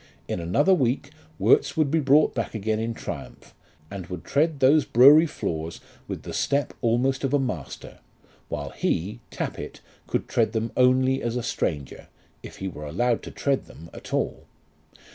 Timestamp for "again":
2.55-2.79